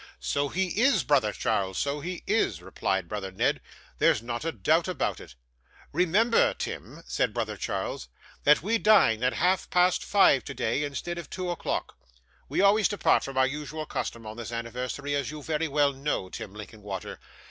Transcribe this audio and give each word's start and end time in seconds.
'So 0.19 0.49
he 0.49 0.81
is, 0.81 1.03
brother 1.03 1.31
Charles, 1.31 1.77
so 1.77 1.99
he 1.99 2.23
is,' 2.25 2.59
replied 2.59 3.07
brother 3.07 3.29
Ned. 3.31 3.61
'There's 3.99 4.19
not 4.23 4.43
a 4.43 4.51
doubt 4.51 4.87
about 4.87 5.19
it.' 5.19 5.35
'Remember, 5.93 6.55
Tim,' 6.55 7.03
said 7.05 7.35
brother 7.35 7.55
Charles, 7.55 8.07
'that 8.43 8.63
we 8.63 8.79
dine 8.79 9.21
at 9.23 9.33
half 9.33 9.69
past 9.69 10.03
five 10.03 10.43
today 10.43 10.83
instead 10.83 11.19
of 11.19 11.29
two 11.29 11.51
o'clock; 11.51 11.99
we 12.49 12.61
always 12.61 12.87
depart 12.87 13.23
from 13.23 13.37
our 13.37 13.45
usual 13.45 13.85
custom 13.85 14.25
on 14.25 14.37
this 14.37 14.51
anniversary, 14.51 15.13
as 15.13 15.29
you 15.29 15.43
very 15.43 15.67
well 15.67 15.93
know, 15.93 16.29
Tim 16.29 16.55
Linkinwater. 16.55 17.19